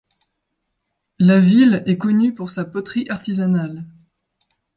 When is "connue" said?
1.99-2.33